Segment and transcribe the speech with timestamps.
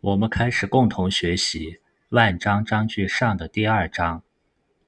[0.00, 1.72] 我们开始共同学习
[2.10, 4.22] 《万章章句上》的第二章。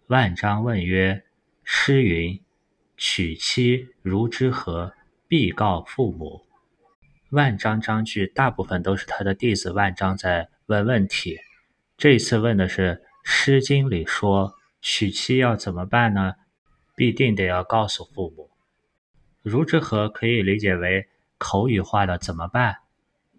[0.07, 1.25] 万章问曰
[1.65, 2.41] ：“诗云
[2.97, 4.93] ‘娶妻如之何？
[5.27, 6.47] 必告父母’。”
[7.31, 11.41] 万章章句大部分都是他的弟子万章在问问题。
[11.97, 16.35] 这次问的是《诗经》里说娶妻要怎么办呢？
[16.95, 18.49] 必定得要告诉父母。
[19.43, 22.80] 如之何可以理解为口语化的怎么办？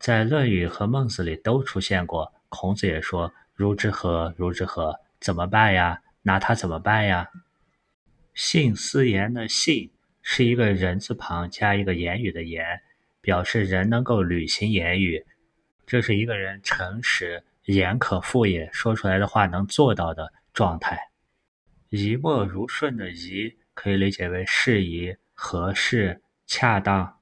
[0.02, 4.33] 在《论语》和《孟子》里都出现过，孔子也说：“如之何？
[4.36, 5.00] 如之何？
[5.19, 6.01] 怎么办呀？
[6.24, 7.29] 拿他怎么办呀？”
[8.33, 9.91] 信思言的“信”
[10.24, 12.82] 是一个人字旁加一个言语的“言”，
[13.21, 15.24] 表示人能够履行言语，
[15.86, 20.99] 这是一个人诚实、言可复也，说出来的话能做到的状态。
[21.89, 27.21] 宜莫如顺的“宜”可以理解为适宜、合适、恰当。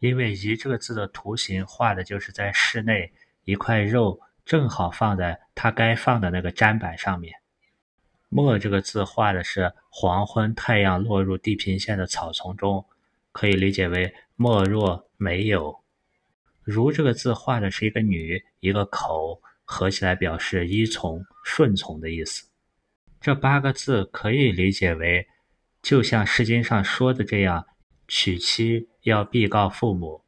[0.00, 3.12] 因为“宜”这个字的图形画的就是在室内
[3.44, 7.32] 一块肉，正好放在它该放的那个砧板上面。
[8.28, 12.84] “没”这个字画的是黄昏，太阳落入地平线的草丛中，
[13.32, 15.78] 可以理解为没若没有。
[16.64, 22.46] “如”这个字画的是一个女，一个口，合起来表示依从、顺从的意思。
[23.20, 25.28] 这八个字可以理解为，
[25.82, 27.66] 就像《诗经》上说的这样。
[28.12, 30.22] 娶妻要必告父母，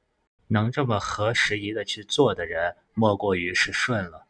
[0.49, 4.27] 能这么合时宜的去做的人，莫过于是顺了。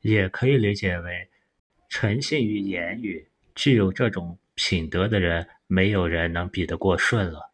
[0.00, 1.28] 也可以理解为，
[1.88, 7.50] 诚信于言语，具有这种品德的人，没有人能比得过舜了。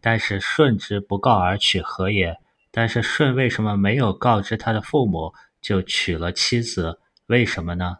[0.00, 2.38] 但是舜之不告而娶何也？
[2.70, 7.00] 但是舜为什么没有告知他的父母就娶了妻子？
[7.26, 7.98] 为什么呢？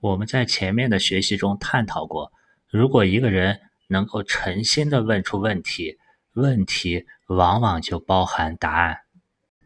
[0.00, 2.32] 我们在前面的学习中探讨过，
[2.68, 3.60] 如果一个人。
[3.90, 5.97] 能够诚心的问出问题，
[6.38, 9.00] 问题往往就包含答案。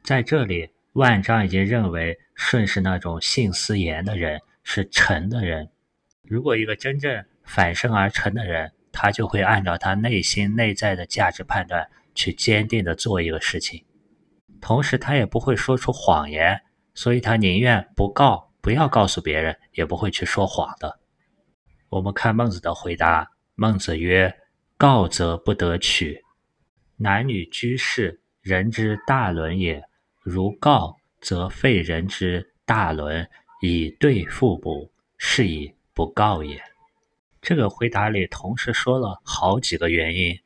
[0.02, 5.70] 在这里，万章已经认为舜是那种信思言的人，是诚的人。
[6.24, 13.84] 如果一个真正反身而成的人，他就会按照他内心内在的价值判断去坚定的做一个事情，
[14.60, 16.62] 同时他也不会说出谎言，
[16.94, 20.98] 所以他宁愿不告，不要告诉别人，也不会去说谎的。
[21.90, 23.30] 我们看孟子的回答。
[23.54, 24.34] 孟子曰
[24.78, 26.22] ：“告则不得取。
[27.02, 29.84] 男女居士，人之大伦也。
[30.22, 33.28] 如告，则废人之大伦，
[33.60, 36.62] 以对父母，是以不告也。”
[37.42, 40.38] 这个回答里同时说了好几个原因。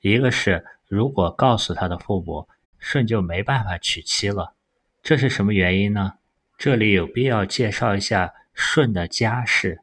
[0.00, 2.46] 一个是，如果告诉他的父母，
[2.78, 4.54] 舜就没办法娶妻了。
[5.02, 6.14] 这是什么原因呢？
[6.58, 9.80] 这里有必要介绍一下舜的家世。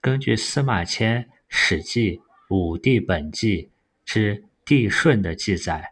[0.00, 1.28] 根据司马迁。
[1.52, 2.18] 《史记·
[2.48, 3.64] 武帝本纪》
[4.04, 5.90] 之帝舜的记载，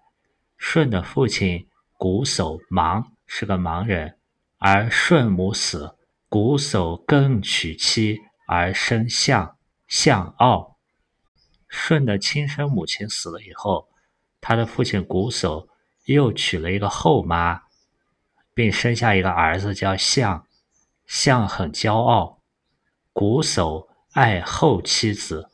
[0.56, 1.66] 舜的父亲
[1.98, 4.16] 瞽叟盲是个盲人，
[4.58, 5.96] 而舜母死，
[6.30, 9.56] 瞽叟更娶妻而生象，
[9.88, 10.76] 象傲。
[11.68, 13.88] 舜的亲生母亲死了以后，
[14.40, 15.66] 他的父亲瞽叟
[16.04, 17.62] 又娶了一个后妈，
[18.54, 20.46] 并生下一个儿子叫象，
[21.04, 22.40] 象很骄傲，
[23.12, 23.88] 瞽叟。
[24.12, 25.48] 爱后妻子，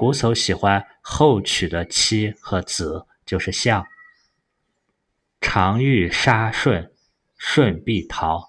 [0.00, 3.86] 瞽叟喜欢后娶的妻和子，就是相。
[5.42, 6.90] 常欲杀舜，
[7.36, 8.48] 舜必逃。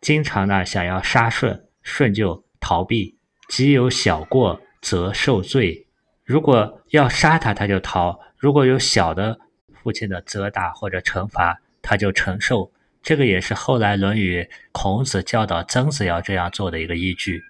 [0.00, 3.18] 经常呢想要杀舜，舜就逃避。
[3.48, 5.86] 即有小过，则受罪。
[6.24, 9.38] 如果要杀他，他就逃；如果有小的
[9.82, 12.72] 父亲的责打或者惩罚，他就承受。
[13.02, 17.42] 这个也是后来《论语》孔子教导曾子要这样做的一个依据。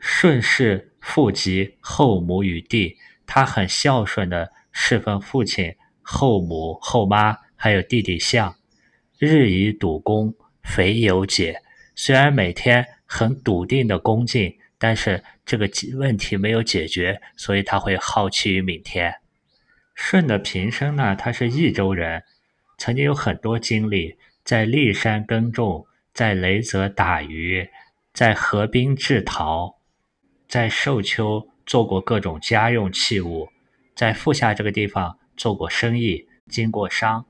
[0.00, 2.96] 舜是父及后母与弟，
[3.26, 8.54] 他很孝顺的侍奉父亲、后母、后妈，还有弟弟相。
[9.18, 11.62] 日以笃恭，肥有解。
[11.94, 15.68] 虽然每天很笃定的恭敬，但是这个
[15.98, 19.16] 问题没有解决，所以他会好奇于明天。
[19.94, 22.22] 舜的平生呢，他是益州人，
[22.78, 27.68] 曾经有很多经历，在骊山耕种，在雷泽打鱼，
[28.14, 29.79] 在河滨制陶。
[30.50, 33.48] 在寿丘做过各种家用器物，
[33.94, 37.24] 在富下这个地方做过生意，经过商，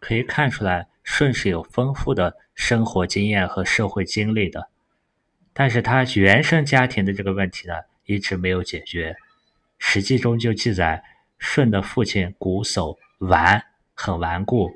[0.00, 4.68] 可以看出来舜是有丰富的生活经验和社会经历的。
[5.52, 9.12] 但是他原生家庭的这个问题呢，一直没有解决。
[9.78, 11.04] 《史记》中就记载，
[11.38, 13.62] 舜的父亲瞽叟顽，
[13.94, 14.66] 很顽固；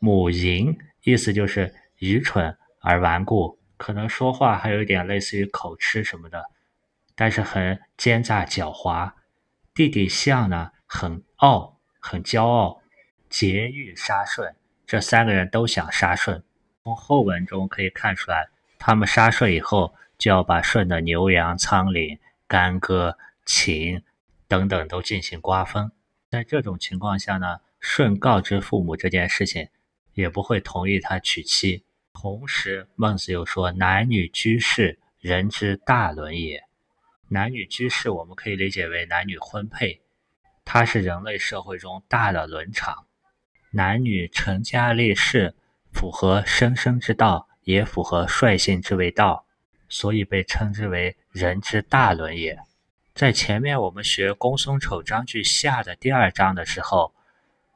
[0.00, 6.44] 母淫，意思就是愚蠢而顽固，可能说话还有一点类似于口吃什么的。
[7.20, 9.12] 但是很奸诈狡猾，
[9.74, 12.80] 弟弟相呢很傲，很骄傲，
[13.28, 14.56] 桀欲杀舜。
[14.86, 16.42] 这三个人都想杀舜。
[16.82, 22.18] 从后文中可以看出来，他们杀舜以后，就要把舜的牛羊、仓廪、
[22.48, 24.02] 干戈、禽
[24.48, 25.92] 等等都进行瓜分。
[26.30, 29.68] 在这种情况下呢，舜告知父母这件事情，
[30.14, 31.84] 也不会同意他娶妻。
[32.14, 36.64] 同时，孟子又说：“男女居士，人之大伦也。”
[37.32, 40.00] 男女居士，我们可以理解为男女婚配，
[40.64, 43.06] 它是人类社会中大的伦常。
[43.70, 45.54] 男女成家立室。
[45.92, 49.44] 符合生生之道，也符合率性之为道，
[49.88, 52.56] 所以被称之为人之大伦也。
[53.12, 57.12] 在前面我们学公孙丑章句下的第二章的时候，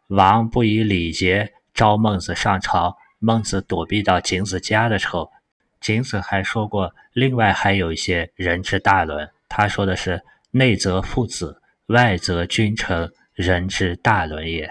[0.07, 5.33] 王不以礼节召孟子上朝，孟子躲避到景子家的时候，
[5.81, 9.29] 景子还说过，另外还有一些人之大伦。
[9.49, 14.71] 他说的是内则父子，外则君臣，人之大伦也。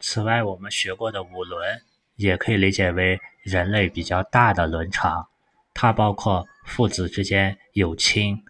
[0.00, 1.82] 此外，我们学过的五伦。
[2.16, 5.28] 也可以理解为人类比较大的伦常，
[5.74, 8.42] 它包括父子之间有亲，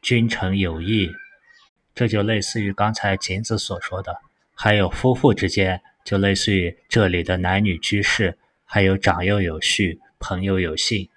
[0.00, 1.12] 君臣有义，
[1.96, 4.12] 这就类似于刚才景子所说的；
[4.54, 11.10] 还有夫妇之间，就类似于这里的男女居士；还有长幼有序，朋友有信。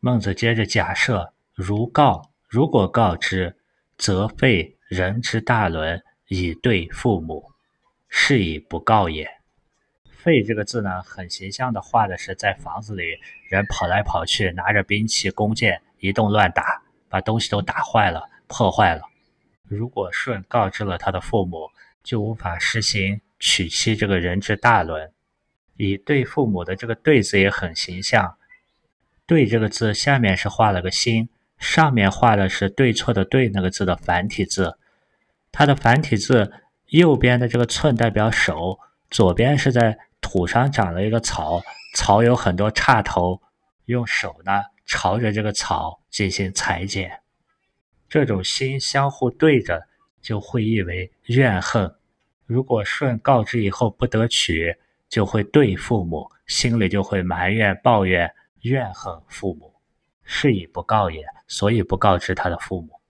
[0.00, 3.54] 孟子接着假设：如告，如果告知，
[3.98, 7.44] 则废人之大伦以对父母，
[8.08, 9.28] 是以不告也。
[10.08, 13.18] 废这个字呢，很形象的画的是在房子里
[13.50, 19.02] 人跑来跑去，拿着兵器弓箭一动乱打，把东西都打坏了、破坏了。
[19.64, 21.68] 如果舜告知了他的父母，
[22.02, 25.12] 就无法实行娶妻这个人之大伦。
[25.76, 28.38] 以对父母的这个对字也很形象，
[29.26, 31.28] 对这个字下面是画了个心，
[31.58, 34.78] 上面画的是对错的对那个字的繁体字。
[35.52, 36.52] 它的繁体字
[36.86, 38.78] 右边的这个寸代表手，
[39.10, 39.98] 左边是在。
[40.20, 41.62] 土上长了一个草，
[41.94, 43.40] 草有很多叉头，
[43.84, 44.52] 用手呢
[44.84, 47.20] 朝着这个草进行裁剪。
[48.08, 49.86] 这种心相互对着，
[50.20, 51.94] 就会意为怨恨。
[52.46, 54.76] 如果舜告知以后不得娶，
[55.08, 58.28] 就会对父母，心里就会埋怨、抱怨、
[58.62, 59.72] 怨恨父母，
[60.24, 61.24] 是以不告也。
[61.48, 63.00] 所以不告知他的父母。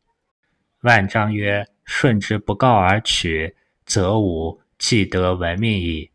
[0.81, 6.13] 万章曰：“舜之不告而取，则吾既得闻命矣。”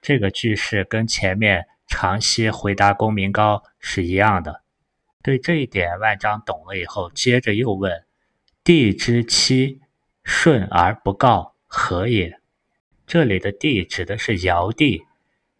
[0.00, 4.62] 这个句式跟前面长息回答公明高是一样的。
[5.22, 8.04] 对这一点，万章懂了以后，接着又问
[8.64, 9.80] ：“帝之妻
[10.22, 12.40] 顺而不告，何也？”
[13.06, 15.04] 这里的“帝”指的是尧帝，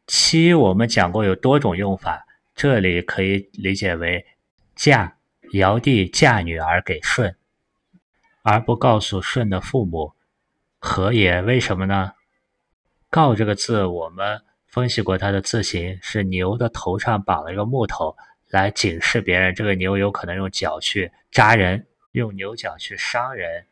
[0.07, 4.25] 妻我们讲过有多种用法，这里可以理解为
[4.75, 5.17] 嫁。
[5.53, 7.35] 尧帝嫁女儿给舜，
[8.43, 10.15] 而不告诉舜的父母，
[10.79, 11.43] 何也？
[11.43, 12.13] 为什么呢？
[13.09, 18.17] 告这个字，我们分析过，它的字形是牛的头上绑了一个木头，
[18.49, 23.67] 来警示别人，这个牛有可能用脚去扎人，用牛角去伤人。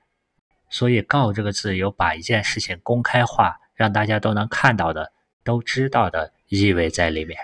[0.71, 5.13] 所以“告”这个字有把一件事情公开化，让大家都能看到的、
[5.45, 7.39] 都知道的意味在里面。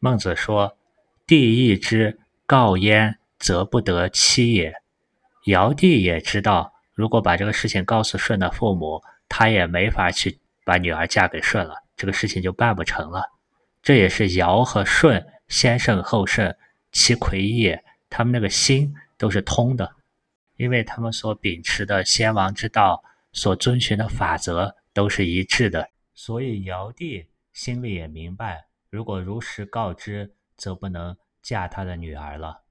[0.00, 0.76] 孟子说
[1.26, 4.72] ：“帝亦之告焉，则不得妻也。”
[5.46, 10.40] 尧帝也知道，如果把这个事情告诉舜的父母，他也没法去。
[10.66, 13.22] 把女儿嫁给舜了，这个事情就办不成了。
[13.82, 16.56] 这也是尧和舜先圣后圣，
[16.90, 19.96] 其魁也，他们那个心都是通的，
[20.56, 23.04] 因为他们所秉持的先王之道，
[23.34, 25.90] 所遵循的法则都是一致的。
[26.14, 32.63] 所以尧帝心里也明白，如果如实告知，则不能嫁他的女儿了。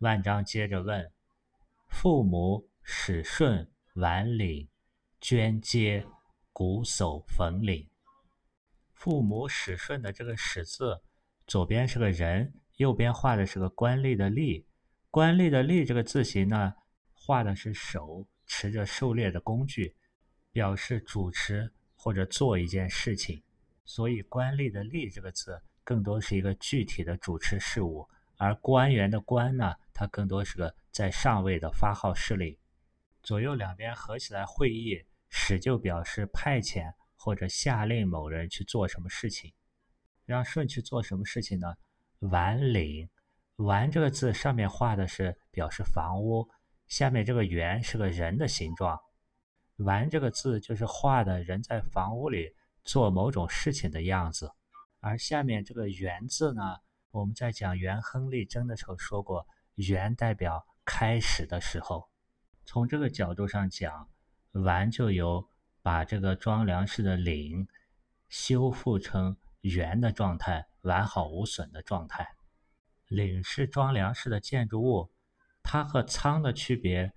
[0.00, 1.12] 万章接着问：
[1.88, 4.68] 父母使舜晚领，
[5.20, 6.06] 捐阶。
[6.52, 7.88] 鼓叟冯领，
[8.92, 11.00] 父母始顺的这个始字，
[11.46, 14.64] 左边是个人，右边画的是个官吏的吏。
[15.10, 16.74] 官吏的吏这个字形呢，
[17.14, 19.96] 画的是手持着狩猎的工具，
[20.52, 23.42] 表示主持或者做一件事情。
[23.86, 28.06] 所以官吏的吏这个字，更多是一个具体的主持事务，
[28.40, 32.56] 而官员的官呢，它更多是个在上位的发号施令。
[33.22, 35.04] 左右两边合起来会议。
[35.32, 39.52] 使就表示派遣或者下令某人去做什么事情，
[40.24, 41.72] 让舜去做什么事情呢？
[42.18, 43.08] 完领，
[43.54, 46.48] 完这个字上面画的是表示房屋，
[46.88, 48.98] 下面这个圆是个人的形状。
[49.76, 54.50] 完这个字就是画的人在房屋里做某种事情的样子，
[54.98, 56.76] 而下面这个圆字呢，
[57.10, 62.08] 我们在讲元亨利贞的时候说过，元代表开始的时候。
[62.64, 64.08] 从这个角度上讲。
[64.52, 65.48] 完就有
[65.80, 67.68] 把这个装粮食的领
[68.28, 72.34] 修复成圆的状态，完好无损的状态。
[73.06, 75.12] 岭是装粮食的建筑物，
[75.62, 77.12] 它和仓的区别，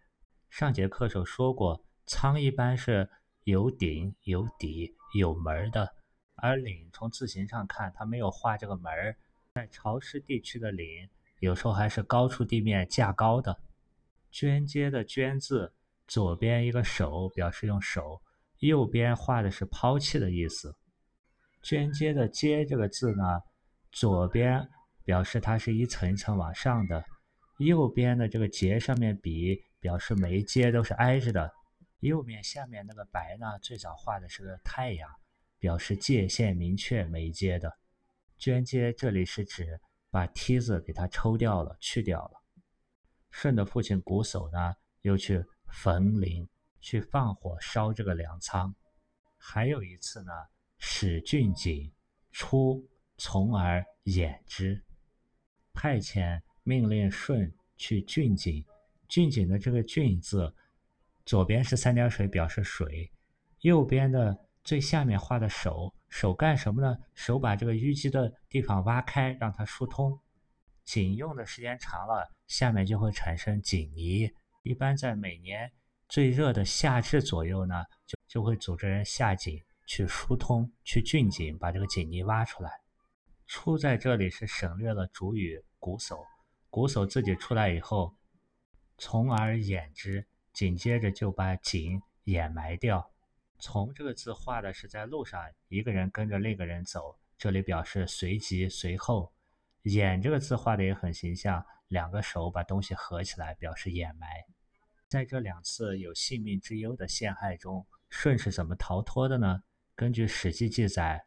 [0.52, 3.10] 上节课时候说过，仓一般是
[3.46, 5.96] 有顶、有底、有门的，
[6.36, 9.18] 而岭从字形上看，它没有画这个门儿。
[9.56, 11.08] 在潮湿地区的岭，
[11.40, 13.56] 有时候还是高出地面、架高的。
[14.32, 15.72] 捐阶的捐字，
[16.08, 18.20] 左边一个手表示用手，
[18.62, 20.76] 右边画的是抛弃的意思。
[21.62, 23.24] 捐阶的阶这个字呢，
[23.92, 24.68] 左边。
[25.06, 27.04] 表示它是一层一层往上的，
[27.58, 31.52] 右边的这个节上面笔表示每一阶都是挨着的。
[32.00, 35.10] 右面下面那个白呢，最早画的是个太阳，
[35.60, 37.70] 表示界限明确每一阶的。
[38.44, 39.80] 捐阶这里是指
[40.12, 42.44] 把梯子给它抽掉了，去掉了。
[43.32, 46.46] 舜的父亲瞽叟呢，又去焚陵，
[46.82, 48.76] 去放火烧这个粮仓。
[49.38, 50.32] 还有一次呢，
[50.78, 51.90] 使郡景
[52.34, 52.86] 出，
[53.16, 54.84] 从而掩之。
[55.74, 58.66] 派遣命令舜去郡井，
[59.08, 60.54] 郡井的这个郡字，
[61.26, 63.10] 左边是三点水表示水，
[63.62, 66.96] 右边的最下面画的手，手干什么呢？
[67.16, 70.20] 手把这个淤积的地方挖开，让它疏通。
[70.86, 74.32] 井用的时间长了，下面就会产生井泥。
[74.62, 75.72] 一般在每年
[76.08, 82.70] 最热的夏至左右呢，就就会组织人下井去疏通，去浚井把这个井泥挖出来。
[83.48, 86.24] 出在这里是省略了主语瞽叟，
[86.70, 88.16] 瞽叟自己出来以后，
[89.00, 93.13] 从而掩之，紧接着就把井掩埋掉。
[93.66, 99.32] 从这个字画的是在路上，一个人跟着另一个人走，这里表示随即随后。
[99.84, 104.28] 掩这个字画的也很形象，两个手把东西合起来，表示掩埋。
[105.08, 109.64] 在这两次有性命之忧的陷害中，舜是怎么逃脱的呢？
[109.96, 111.26] 根据《史记》记载。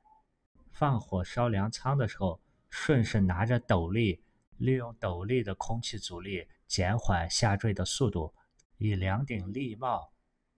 [0.70, 2.38] 放火烧粮仓的时候，
[2.68, 4.22] 舜是拿着斗笠，
[4.58, 8.34] 利用斗笠的空气阻力减缓下坠的速度，
[8.76, 10.12] 以两顶笠帽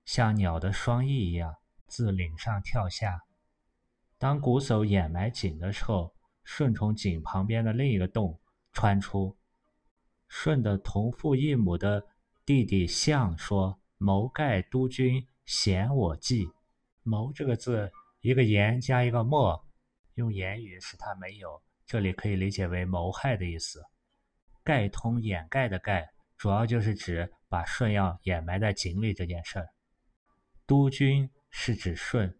[0.04, 1.54] 像鸟的双翼一样
[1.88, 3.20] 自岭上跳下。
[4.18, 6.14] 当瞽叟掩埋井的时候，
[6.44, 8.38] 舜从井旁边的另一个洞
[8.72, 9.36] 穿出。
[10.28, 12.06] 舜的同父异母的
[12.44, 16.48] 弟弟象说：“谋盖督军，嫌我计。”
[17.02, 17.90] 谋这个字，
[18.20, 19.64] 一个言加一个莫。
[20.14, 23.80] 用言语使他没有，这里可以理解为谋害的意思。
[24.64, 29.68] 盖通掩盖的盖，主要就是指把舜要掩埋在井里这件事儿。
[30.66, 32.36] 督军是指舜，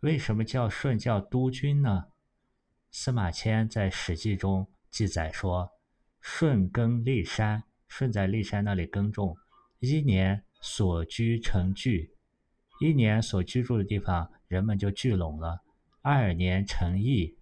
[0.00, 2.06] 为什么叫舜叫督军呢？
[2.90, 5.70] 司马迁在《史记》中记载说，
[6.20, 9.36] 舜耕骊山，舜在骊山那里耕种，
[9.80, 12.14] 一年所居成聚，
[12.80, 15.60] 一年所居住的地方人们就聚拢了。
[16.00, 17.36] 二年成邑，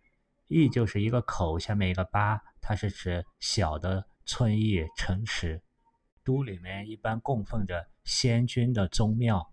[0.49, 5.63] 邑就是一个口下面一个八，它是指小的村邑城池。
[6.25, 9.53] 都里面一般供奉着先君的宗庙。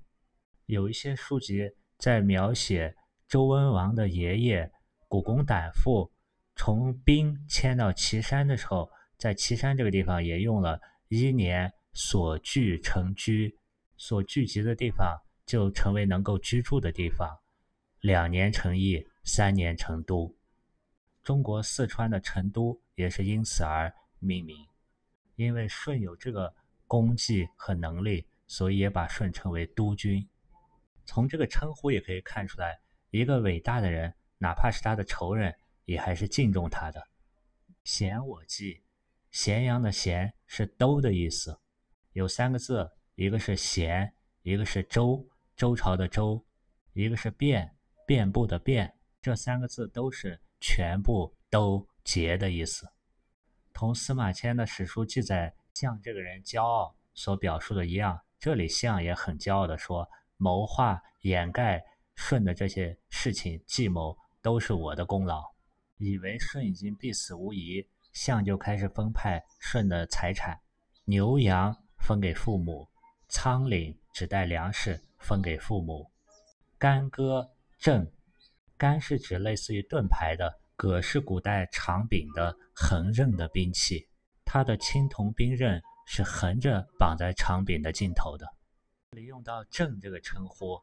[0.65, 2.95] 有一些书籍在描写
[3.27, 4.71] 周文王的爷爷
[5.07, 6.11] 古公胆父
[6.55, 13.57] 从兵迁到岐山的时候，在岐山这个地方也用了一年所聚成居，
[13.97, 17.39] 所聚集的地方就成为能够居住的地方。
[18.01, 20.35] 两年成邑，三年成都。
[21.23, 24.57] 中国四川的成都也是因此而命名，
[25.35, 26.53] 因为舜有这个
[26.85, 30.27] 功绩和能力，所以也把舜称为都君。
[31.05, 32.79] 从这个称呼也可以看出来，
[33.09, 35.55] 一个伟大的人，哪怕是他的仇人，
[35.85, 37.07] 也还是敬重他的。
[37.83, 38.83] 咸我记，
[39.31, 41.59] 咸阳的咸是都的意思，
[42.11, 46.45] 有三个字，一个是咸，一个是周，周朝的周，
[46.93, 47.75] 一个是变。
[48.05, 52.85] 遍布的遍，这三个字都是全部都结的意思，
[53.71, 58.19] 同司马迁的史书记载项这个人骄傲所表述的一样。
[58.37, 60.05] 这里项也很骄傲的说
[60.37, 61.83] ：“谋划掩盖
[62.15, 65.43] 舜的这些事情计谋都是我的功劳。”
[65.97, 70.59] 以为舜已经必死无疑，项就开始分派舜的财产，
[71.05, 72.87] 牛羊分给父母，
[73.29, 76.09] 仓廪只带粮食分给父母，
[76.77, 77.49] 干戈。
[77.79, 78.09] 正，
[78.77, 84.07] 干是指类似于盾牌的，戈是古代长柄的横刃的兵器，
[84.45, 88.47] 它的青铜兵刃是横着绑在长柄的尽头的。
[89.13, 90.81] 这里用到正这个称呼，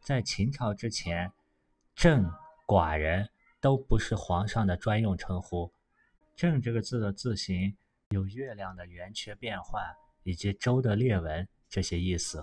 [0.00, 1.30] 在秦朝之前，
[1.94, 2.24] 正
[2.66, 3.28] 寡人
[3.60, 5.70] 都不是皇上的专用称呼。
[6.34, 7.76] 正这个字的字形
[8.08, 9.84] 有月亮的圆缺变换
[10.22, 12.42] 以及周的裂纹这些意思，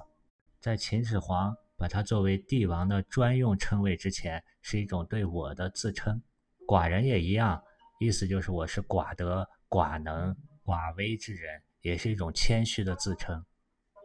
[0.59, 1.57] 在秦始皇。
[1.75, 6.21] 把它作为帝王的专用称谓之前，是一种对我的自称。
[6.67, 7.61] 寡人也一样，
[7.99, 13.43] 意思就是我是寡德、寡能、寡威之人，也是一种谦虚的自称。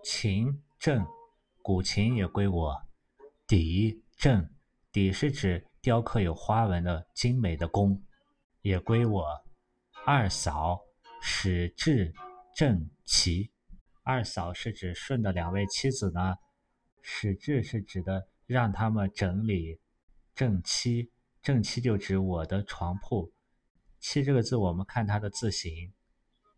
[0.02, 1.06] 秦正，
[1.68, 2.74] 古琴也归我。
[3.46, 4.48] 底正，
[4.90, 8.02] 底是指雕刻有花纹的精美的弓，
[8.62, 9.26] 也归我。
[10.06, 10.80] 二嫂
[11.20, 12.10] 使至
[12.56, 13.50] 正齐，
[14.02, 16.36] 二嫂是指舜的两位妻子呢，
[17.02, 19.78] 使至是指的让他们整理
[20.34, 23.30] 正妻，正妻就指我的床铺。
[24.00, 25.92] 妻这个字，我们看它的字形，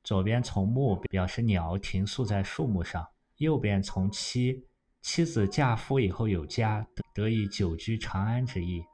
[0.04, 3.04] 左边从木表示鸟停宿在树木上。
[3.38, 4.66] 右边从妻，
[5.02, 8.84] 妻子嫁夫以后有家，得以久居长安之意。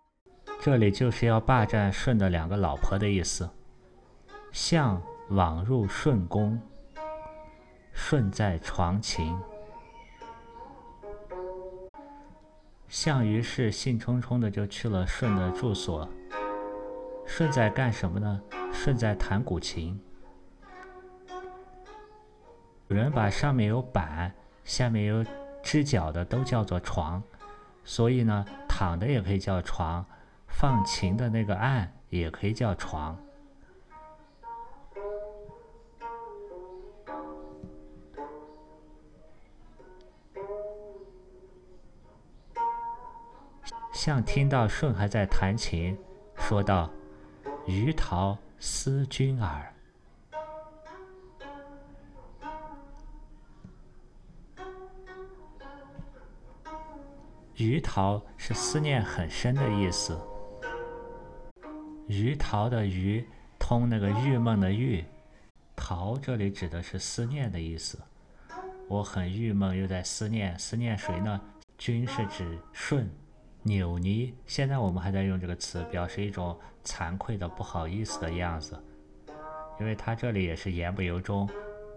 [0.60, 3.48] 这里就是要霸占舜的两个老婆的意思。
[4.52, 6.60] 相往入舜宫，
[7.92, 9.36] 舜在床琴。
[12.88, 16.08] 项羽是兴冲冲的就去了舜的住所。
[17.26, 18.40] 舜在干什么呢？
[18.72, 20.00] 舜在弹古琴。
[22.86, 24.32] 有人把上面有板、
[24.62, 25.24] 下面有
[25.66, 27.20] 支脚的都叫做床，
[27.82, 30.06] 所以呢，躺的也可以叫床，
[30.46, 33.18] 放琴的那个案也可以叫床。
[43.92, 45.98] 像听到舜还在弹琴，
[46.36, 46.88] 说道
[47.66, 49.66] ：“余陶思君耳。”
[57.56, 60.14] 鱼桃是思念很深的意思。
[62.06, 63.26] 鱼桃的鱼
[63.58, 65.02] 通那个郁闷的郁，
[65.74, 67.98] 桃这里指的是思念的意思。
[68.88, 71.40] 我很郁闷，又在思念，思念谁呢？
[71.78, 73.08] 君是指舜。
[73.62, 78.78] 扭捏，现在我们还在用这个词，表示一种惭愧的、不好意思的样子。
[79.80, 81.48] 因为他这里也是言不由衷。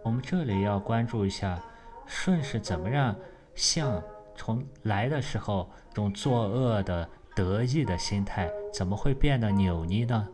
[0.03, 1.61] 我们这里要关注一下，
[2.07, 3.13] 舜是怎么让
[3.55, 4.01] 象。
[4.39, 10.29] 从来的时候，这种作恶的得意的心态，怎么会变得扭捏呢？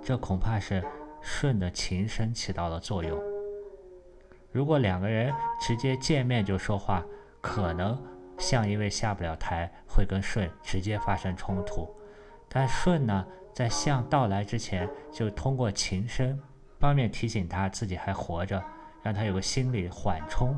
[0.00, 0.80] 这恐怕是
[1.20, 3.20] 舜的琴声起到了作用。
[4.52, 7.04] 如果两个人直接见面就说话，
[7.40, 8.00] 可能
[8.38, 11.92] 象因为下不了台，会跟舜直接发生冲突。
[12.48, 16.40] 但舜呢，在象到来之前，就通过琴声，
[16.78, 18.62] 方面提醒他自己还活着，
[19.02, 20.56] 让他有个心理缓冲。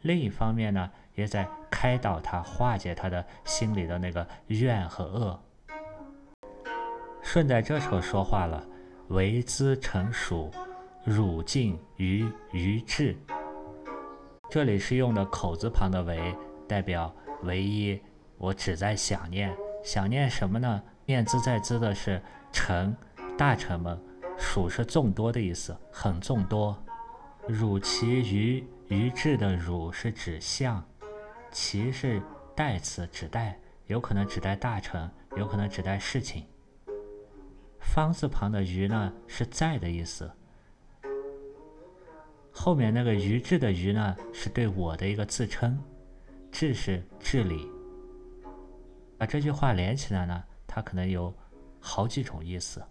[0.00, 5.40] 另一方面呢，也在开导他，化解他的心里的那个怨和恶。
[7.22, 8.64] 舜在这时候说话了
[9.08, 10.50] ：“唯兹成蜀，
[11.04, 13.16] 汝敬于于至。”
[14.50, 16.34] 这里是用的口字旁的“唯”，
[16.66, 18.00] 代表唯一。
[18.38, 20.82] 我只在想念，想念什么呢？
[21.06, 22.20] 念兹在兹的是
[22.50, 22.96] 臣，
[23.38, 23.96] 大臣们；
[24.36, 26.76] 蜀是众多的意思，很众多。
[27.46, 28.64] 汝其于。
[28.88, 30.84] 于志的汝是指相，
[31.52, 32.20] 其是
[32.56, 36.46] 代词，指代，有可能指代大臣，有可能指代事情。
[37.78, 40.30] 方字旁的于呢，是在的意思。
[42.50, 45.78] 后面那个于志的于呢，是对我的一个自称，
[46.50, 47.68] 治是治理。
[49.18, 51.34] 把这句话连起来呢，它可能有
[51.80, 52.82] 好几种意思，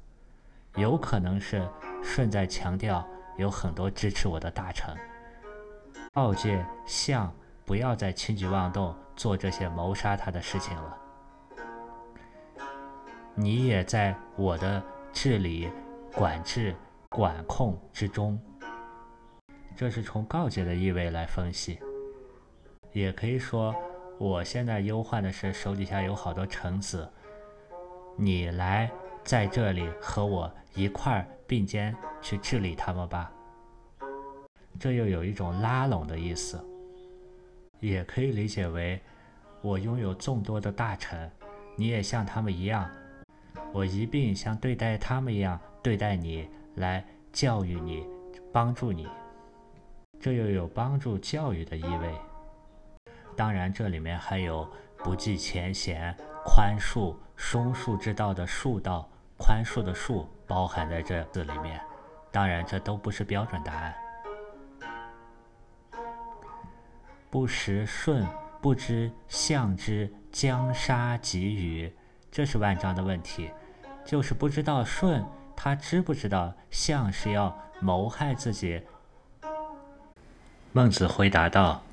[0.76, 1.68] 有可能是
[2.04, 4.96] 顺在强调有很多支持我的大臣。
[6.14, 7.34] 告诫相
[7.72, 10.98] 不要再轻举妄动做这些谋杀他的事情了。
[13.34, 15.70] 你也在我的治理、
[16.14, 16.76] 管制、
[17.08, 18.38] 管控之中。
[19.74, 21.80] 这是从告诫的意味来分析。
[22.92, 23.74] 也可以说，
[24.18, 27.10] 我现在忧患的是手底下有好多臣子，
[28.18, 28.92] 你来
[29.24, 33.32] 在这里和我一块儿并肩去治理他们吧。
[34.78, 36.62] 这又有一种拉拢的意思，
[37.90, 39.02] 也可以理解为，
[39.62, 41.30] 我拥有众多的大臣，
[41.76, 42.90] 你也像他们一样，
[43.74, 48.06] 我一并像对待他们一样对待你，来教育你，
[48.54, 49.08] 帮助你。
[50.20, 52.14] 这又有帮助教育的意味。
[53.36, 56.16] 当然，这里面还有不计前嫌、
[56.46, 61.82] 宽恕、松树之道的恕道，宽恕的恕包含在这字里面。
[62.32, 63.96] 当然，这都不是标准答案。
[67.32, 68.28] 不识舜，
[68.62, 71.90] 不知相之将杀给予，
[72.30, 73.50] 这是万章的问题，
[74.04, 78.84] 就是不知道舜他知不知道相是要谋害自己。
[80.74, 81.86] 孟子回答道：“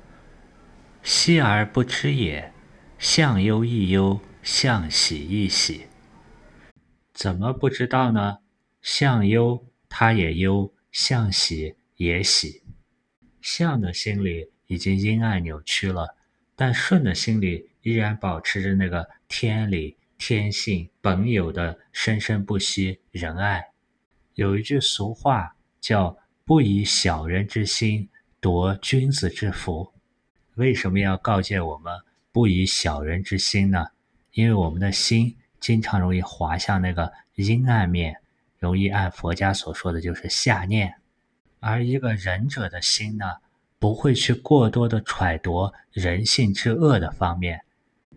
[1.03, 2.51] 昔而不知也，
[2.97, 5.87] 相忧亦忧，相喜亦喜。”
[7.15, 8.39] 怎么不知道呢？
[8.81, 12.61] 相忧他也忧，相喜也喜。
[13.41, 16.15] 相的心里已经阴暗扭曲了，
[16.55, 23.65] 但顺的心里依然保持着那个天理、天性本有的生生不息仁爱。
[24.35, 28.07] 有一句俗话叫“不以小人之心
[28.39, 29.91] 夺君子之福”。
[30.53, 31.91] 为什么要告诫我们
[32.31, 33.87] 不以小人之心呢？
[34.33, 38.17] 因为我们的心经常容易滑向那个阴暗面，
[38.59, 40.93] 容易按佛家所说的就是下念。
[41.59, 43.25] 而一个仁者的心呢，
[43.79, 47.61] 不会去过多的揣度人性之恶的方面，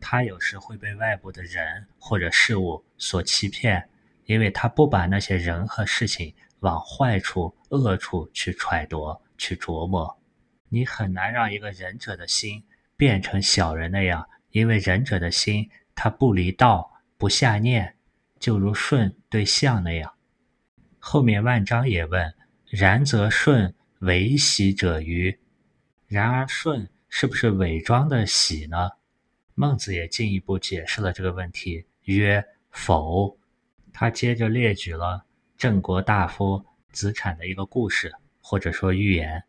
[0.01, 3.89] 他有时会被外部的人或者事物所欺骗，
[4.27, 10.19] 因为他不把那些人和事情往坏处、恶处去揣度、去琢磨。
[10.69, 12.65] 你很难让一个仁者的心
[12.97, 17.95] 变成小人那样，因为仁者的心他不离道、不下念，
[18.41, 20.13] 就如舜对象那样。
[20.99, 22.35] 后面万章也问。
[22.69, 25.39] 然则舜为喜者愚，
[26.13, 28.91] 然而舜是不是伪装的喜呢？
[29.55, 33.39] 孟子也进一步解释了这个问题，曰：否。
[33.95, 35.25] 他接着列举了
[35.57, 39.43] 郑国大夫子产的一个故事，或者说寓言。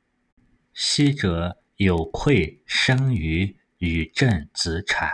[0.74, 5.12] 昔者有愧生于与郑子产，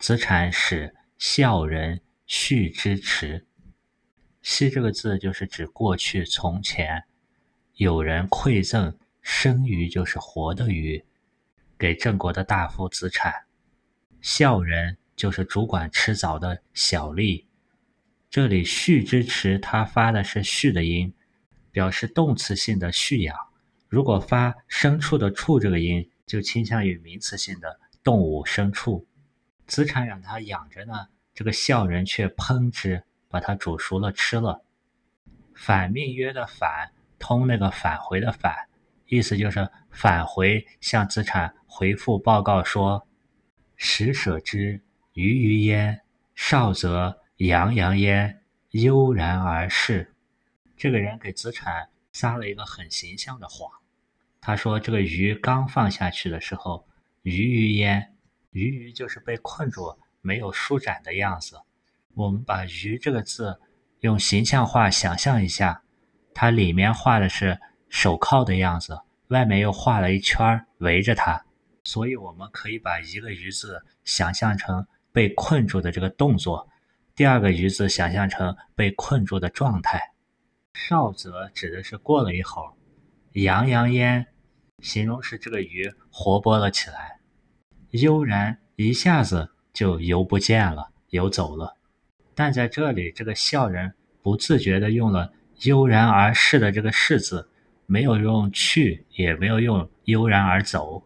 [0.00, 3.46] 子产使孝人续之池。
[4.42, 7.04] 昔这个字就是指过去从前。
[7.74, 8.98] 有人馈赠
[9.30, 11.04] 生鱼，就是活的鱼，
[11.78, 13.44] 给郑国的大夫子产。
[14.22, 17.44] 孝人就是主管吃枣的小吏。
[18.30, 21.12] 这里畜之池，它发的是畜的音，
[21.70, 23.36] 表示动词性的蓄养。
[23.86, 29.06] 如果发牲畜的畜这个音，就倾向于名词性的动物牲畜。
[29.66, 34.64] 子产让他养着呢，这个孝人却烹之，把它煮熟了吃了。
[35.54, 36.90] 反命曰的反。
[37.20, 38.67] 通那个返回的返，
[39.08, 43.08] 意思就是返回向子产回复报告说
[43.76, 44.82] ：“食舍之
[45.14, 46.02] 鱼鱼焉，
[46.34, 50.14] 少则洋洋焉，悠然而逝。”
[50.76, 53.70] 这个人给子产撒了一个很形象的谎。
[54.40, 56.86] 他说：“这个鱼刚放下去的时候，
[57.22, 58.14] 鱼鱼焉，
[58.50, 61.58] 鱼鱼就是被困住没有舒展的样子。
[62.14, 63.58] 我们把‘鱼’这个字
[64.00, 65.82] 用形象化想象一下。”
[66.34, 71.44] 它里面画的是手铐的样子，外面又画了一圈围着它，
[71.84, 76.68] 所以我们可以把一个“鱼”字想象成被困住的这个动作，
[77.14, 80.12] 第二个“鱼”字想象成被困住的状态。
[80.74, 82.72] 少则指的是过了一会儿，
[83.32, 84.26] 洋洋焉
[84.80, 87.18] 形容是这个鱼活泼了起来，
[87.90, 91.74] 悠然一下子就游不见了，游走了。
[92.34, 95.32] 但在这里，这个笑人不自觉地用了。
[95.62, 97.50] 悠然而逝的这个“逝”字，
[97.90, 101.02] 没有用去，也没有用悠然而走，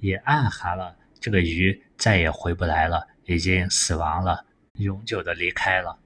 [0.00, 5.98] 也暗含了这个鱼再也回不来了，已经死亡了，永久的离开了。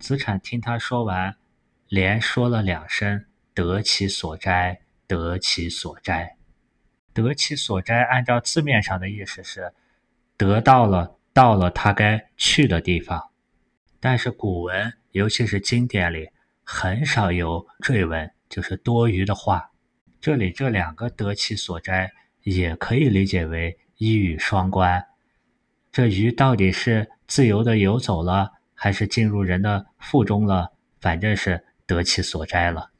[0.00, 1.36] 子产听他说完，
[1.86, 6.36] 连说了两声“得其所哉，得其所哉，
[7.14, 8.02] 得其所哉”。
[8.10, 9.72] 按照字面上的意思是
[10.36, 13.30] 得到了，到了他该去的地方。
[14.00, 16.30] 但是古文，尤其是经典里。
[16.64, 19.70] 很少有赘文，就是多余的话。
[20.20, 22.12] 这里这两个得其所摘，
[22.42, 25.02] 也可以理解为一语双关。
[25.90, 30.72] 这鱼到底是自由的游走了，还是进入人的腹中了？
[31.00, 32.90] 反正是得其所摘了。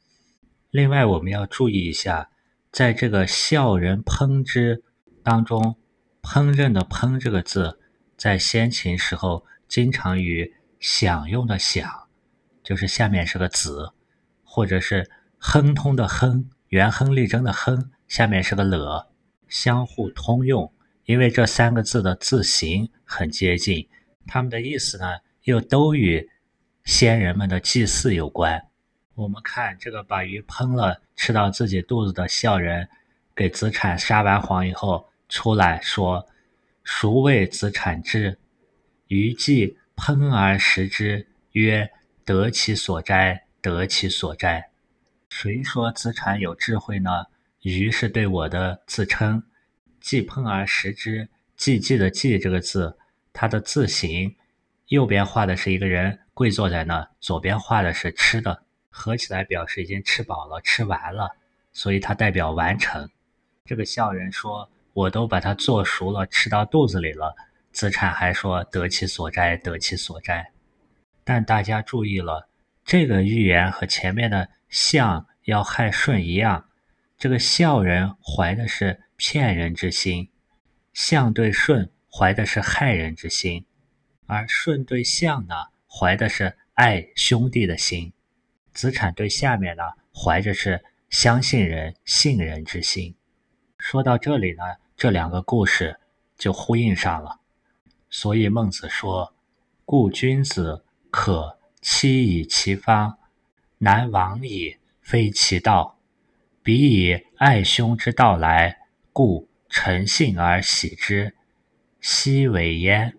[0.71, 2.31] 另外，我们要注意一下，
[2.71, 4.83] 在这个笑人烹之
[5.23, 5.77] 当中，
[6.23, 7.79] 烹饪的烹这个字，
[8.17, 12.09] 在先秦时候经常与享用的享。
[12.63, 13.93] 就是下面是个子，
[14.43, 15.09] 或者是
[15.45, 19.11] 亨通的亨，元亨利贞的亨，下面是个了，
[19.49, 20.73] 相互通用。
[21.03, 23.89] 因为这三个字的字形很接近，
[24.25, 25.05] 它们的意思呢
[25.43, 26.29] 又都与
[26.85, 28.67] 先人们的祭祀有关。
[29.15, 32.87] 我们看这个把鱼烹了吃到自己肚子的孝人，
[33.35, 36.25] 给子产撒完谎以后出来说
[36.85, 38.39] ：“孰谓子产之？
[39.07, 41.91] 鱼既烹而食之，曰。”
[42.25, 44.69] 得其所摘，得其所摘。
[45.35, 47.25] 谁说子产有智慧呢？
[47.63, 49.43] 鱼是对我的自称。
[49.99, 52.95] 既烹而食之，寂寂的寂这个字，
[53.33, 54.35] 它的字形，
[54.89, 61.35] 右边画的是一个人跪坐在那，左边画的是吃的，合起来表示已经吃饱了，吃完了，
[61.73, 63.09] 所以它代表完成。
[63.65, 67.35] 这个孝人说：“我都把它做熟了，吃到肚子里了。”
[67.73, 70.51] 子产还说：“得其所斋，得其所斋。”
[71.25, 72.47] 但大家注意了，
[72.85, 76.69] 这个预言和前面的象要害舜一样，
[77.17, 80.29] 这个孝人怀的是骗人之心，
[80.93, 83.65] 象对舜怀的是害人之心，
[84.25, 85.55] 而舜对象呢，
[85.87, 88.13] 怀的是爱兄弟的心。
[88.73, 93.15] 子产对下面呢，怀着是相信人、信人之心。
[93.77, 94.63] 说到这里呢，
[94.97, 95.99] 这两个故事
[96.37, 97.39] 就呼应上了。
[98.09, 99.33] 所以孟子说
[99.85, 103.17] ：“故君子。”可期以其方，
[103.79, 105.99] 难往矣，非其道。
[106.63, 108.77] 彼以爱兄之道来，
[109.11, 111.35] 故诚信而喜之，
[111.99, 113.17] 奚为焉？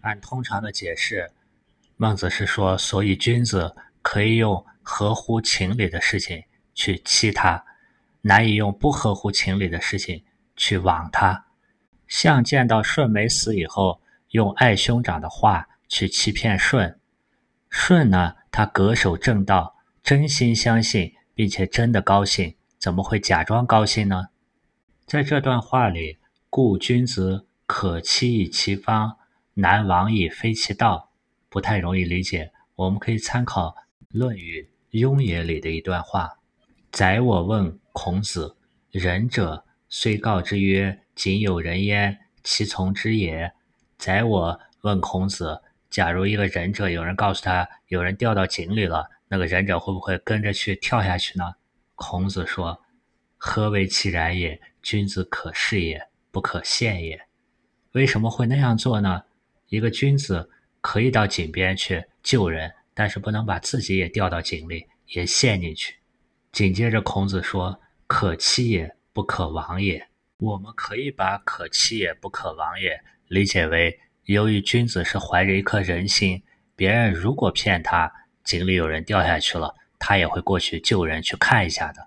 [0.00, 1.30] 按通常的解释，
[1.98, 6.42] 孟子是说，所以君子可以用合乎情理的事情
[6.74, 7.62] 去欺他，
[8.22, 10.24] 难以用不合乎情理的事情
[10.56, 11.44] 去枉他。
[12.08, 14.00] 像见到舜没死以后，
[14.30, 16.98] 用爱兄长的话去欺骗舜。
[17.74, 24.26] 舜呢，他恪守正道，真心相信，并且真的高兴，怎么会假装高兴呢？
[25.06, 26.18] 在这段话里
[26.50, 29.16] ，“故君子可欺以其方，
[29.54, 31.12] 难往矣，非其道”，
[31.48, 32.52] 不太容易理解。
[32.74, 33.70] 我们可以参考
[34.10, 36.38] 《论语·雍也》里的一段话
[36.92, 38.54] ：“宰我问孔子，
[38.90, 43.50] 仁者虽告之曰：‘仅有人焉，其从之也？’
[43.96, 51.44] 宰我问孔子。”假如一个忍者有人告诉他有人掉到井里了，那个忍者会不会跟着去跳下去呢？
[51.94, 52.82] 孔子说
[53.36, 54.58] ：“何为其然也？
[54.82, 57.20] 君子可视也，不可陷也。”
[57.92, 59.22] 为什么会那样做呢？
[59.68, 60.48] 一个君子
[60.80, 65.96] 可以到井边去救人，但是不能把自己也掉到井里，也陷进去。
[66.52, 67.78] 紧接着孔子说
[68.08, 70.08] ：“可欺也，不可亡也。”
[70.40, 74.00] 我们可以把“可欺也，不可亡也”理解为。
[74.24, 76.42] 由于君子是怀着一颗人心，
[76.76, 78.12] 别人如果骗他
[78.44, 82.06] 井里有人掉下去了，他也会过去救人去看一下的。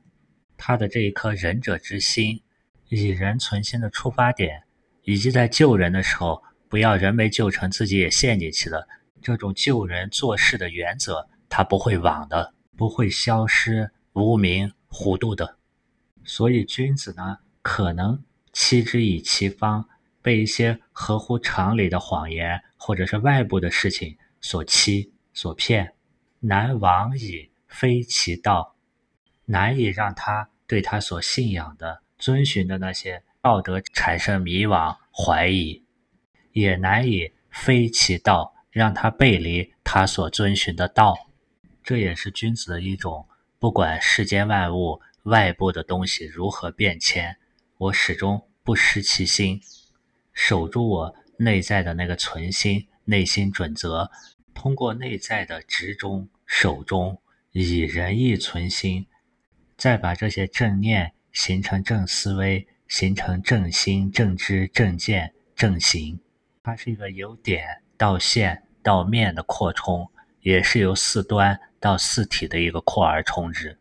[0.56, 2.42] 他的这一颗仁者之心，
[2.88, 4.64] 以人存心的出发点，
[5.04, 8.88] 以及在救人的时候不要人没救成自己也陷进去的
[9.22, 15.58] 这种救人做事的原则，他不会枉的，不会消失、无名、糊涂的。
[16.24, 18.24] 所以君子呢，可能
[18.54, 19.90] 欺之以其方。
[20.26, 25.94] 被一些合乎常理的谎言，或者是外部的事情所欺、所骗，
[26.40, 28.76] 难往矣，非其道，
[29.46, 35.84] 难以让他对他所信仰的、遵循的那些道德产生迷惘、怀疑，
[36.54, 41.16] 也难以非其道，让他背离他所遵循的道。
[41.84, 43.28] 这也是君子的一种，
[43.60, 47.38] 不管世间万物外部的东西如何变迁，
[47.78, 49.62] 我始终不失其心。
[50.36, 54.12] 守住我内在的那个存心、内心准则，
[54.54, 57.20] 通过内在的执中守中，
[57.52, 59.08] 以仁义存心，
[59.78, 66.20] 再把这些正念形成正思维，形成正心、正知、正见、正行。
[66.62, 70.10] 它是一个由点到线到面的扩充，
[70.42, 73.80] 也是由四端到四体的一个扩而充之。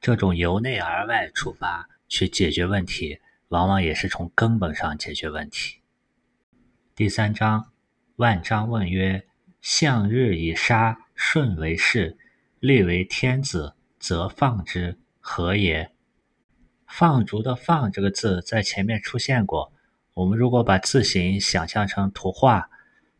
[0.00, 5.81] 这种由内而外出发去解决问题，往往也是从根本上解决问题。
[6.94, 7.72] 第三章，
[8.16, 9.24] 万章问曰
[9.62, 12.18] ：“向日以杀舜为士，
[12.60, 15.90] 立为天子，则放之，何也？”
[16.86, 19.72] 放逐的“放”这个字在前面出现过。
[20.12, 22.68] 我们如果把字形想象成图画，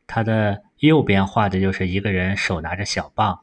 [0.07, 3.41] 它的右边画的就是一个人手拿着小棒，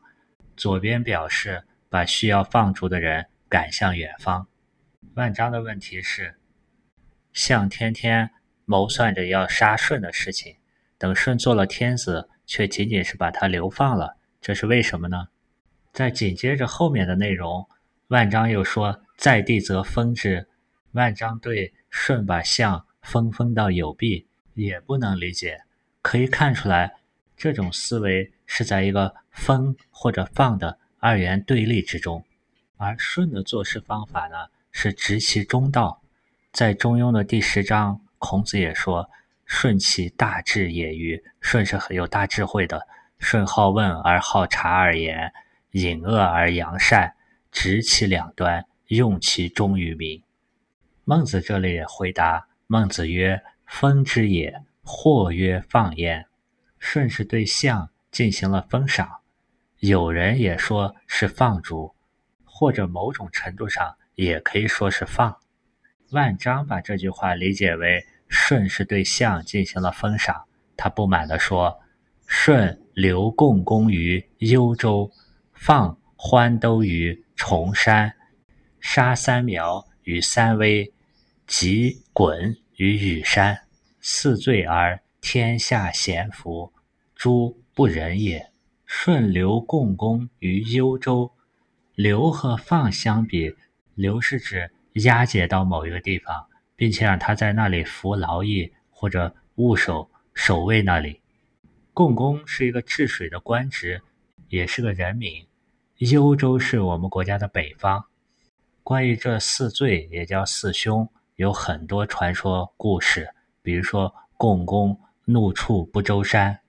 [0.55, 4.47] 左边表示把需要放逐的人赶向远方。
[5.15, 6.35] 万章的问题是：
[7.33, 8.29] 向天天。
[8.69, 10.55] 谋算着要杀舜的事情，
[10.99, 15.29] 等舜做了天子，却仅仅是把他流放了，这是为什么呢？
[15.91, 17.67] 在紧接着后面的内容，
[18.09, 20.47] 万章又说：“在地则封之。”
[20.93, 25.63] 万章对舜把相封封到有弊也不能理解，
[26.03, 26.93] 可以看出来，
[27.35, 32.23] 这种思维是在一个封或者放的二元对立之中，
[32.77, 34.35] 而舜的做事方法呢，
[34.71, 36.03] 是执其中道，
[36.51, 37.99] 在《中庸》的第十章。
[38.19, 39.09] 孔子也说
[39.47, 42.87] ：“舜其大智也于舜是很有大智慧的。
[43.17, 45.33] 舜好问而好察而言，
[45.71, 47.15] 隐恶而扬善，
[47.51, 50.21] 执其两端，用其中于民。”
[51.05, 56.27] 孟子这里也回答：“孟子曰：‘封之也，或曰放焉。’
[56.79, 59.19] 舜是对象进行了封赏，
[59.79, 61.93] 有人也说是放逐，
[62.45, 65.35] 或者某种程度上也可以说是放。”
[66.11, 70.45] 万章把这句话理解为舜是对象进行了封赏，
[70.75, 71.79] 他不满地说
[72.27, 75.11] ：“舜留共工于幽州，
[75.53, 78.13] 放欢兜于崇山，
[78.79, 80.91] 杀三苗于三危，
[81.45, 83.59] 及鲧于羽山。
[84.01, 86.73] 四罪而天下咸服，
[87.13, 88.49] 诸不仁也。
[88.87, 91.31] 舜留共工于幽州，
[91.93, 93.55] 留和放相比，
[93.93, 101.21] 留是指押解到某一个地方，并且让他在那里服劳役或者务守守卫那里。
[101.93, 104.01] 共工是一个治水的官职，
[104.47, 105.45] 也是个人名。
[105.97, 108.05] 幽州是我们国家的北方。
[108.83, 113.29] 关于这四罪，也叫四凶，有很多传说故事。
[113.61, 116.61] 比如说，共工怒触不周山，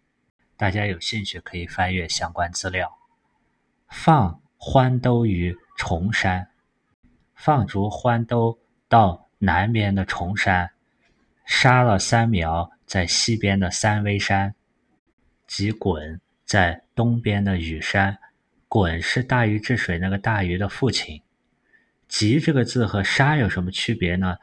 [0.57, 2.93] 大家有兴趣可以翻阅相关资料。
[3.89, 6.50] 放欢兜于崇山，
[7.43, 10.71] 放逐欢兜到南边的崇山，
[11.47, 14.55] 杀了三苗在西边的三危山。
[15.47, 18.19] 及鲧在东边的羽山，
[18.69, 21.19] 鲧是大禹治水那个大禹的父亲。
[22.07, 24.37] 及这个字和杀有什么区别呢？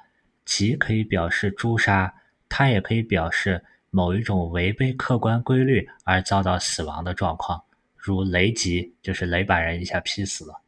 [0.44, 2.12] 及可以表示诛杀，
[2.50, 7.64] 它也可以表示某一种违背客观规律而遭到死亡的状况，
[7.96, 10.60] 如雷击，就是雷把人一下劈死了，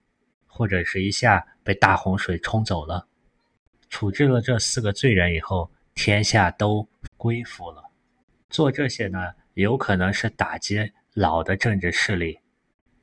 [0.50, 3.08] 或者是一下被大洪水冲走了。
[3.90, 6.86] 处置了这四个罪人以后，天下都
[7.16, 7.84] 归服了。
[8.50, 9.34] 做这些呢？
[9.54, 12.40] 有可能是打击老的政治势力，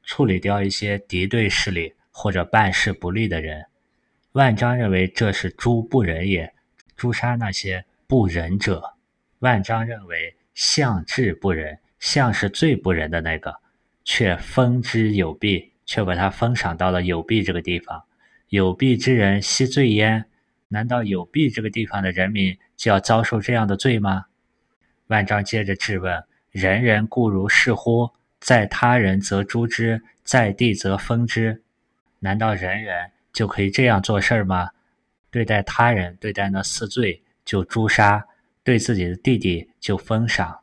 [0.02, 3.66] 处理掉一些敌对势力或者办事不力的人。
[4.32, 6.54] 万章认为这是诛不仁也，
[6.96, 8.94] 诛杀那些不仁者。
[9.40, 13.54] 万章认为相治不仁，相是最不仁的那个，
[14.02, 18.04] 却封之有弊，却把他封赏到了有弊这个地方。
[18.50, 20.26] 有弊之人悉罪焉？
[20.68, 24.26] 难道有弊这个地方的人民就要遭受这样的罪吗？
[25.06, 26.24] 万章接着质问。
[26.50, 28.10] 人人固如是乎？
[28.40, 31.62] 在他人则诛之，在地则封之。
[32.18, 34.70] 难道人人就可以这样做事儿吗？
[35.30, 38.22] 对待他人，对待那四罪就诛杀；
[38.64, 40.60] 对自己的弟弟就封赏。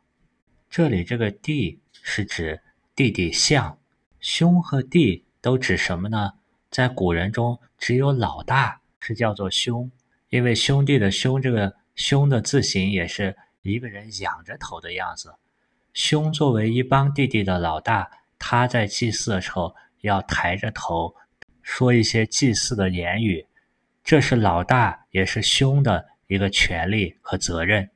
[0.68, 2.60] 这里这个弟是指
[2.96, 3.78] 弟弟相，
[4.24, 6.32] 兄和弟都指什么呢？
[6.70, 9.90] 在古人中，只有老大是叫做兄，
[10.30, 15.34] 因为兄弟的兄这个兄的字形也是一个人仰着头的样子。
[15.92, 21.14] 兄作为一帮弟弟的老大，他在祭祀的时候要抬着头
[21.60, 23.46] 说一些祭祀的言语，
[24.02, 27.90] 这是老大也是兄的一个权利和责任。